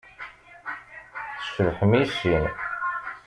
[1.41, 2.43] Tcebḥem i sin.